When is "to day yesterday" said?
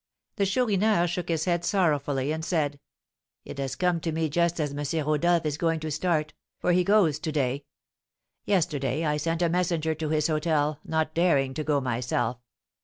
7.19-9.05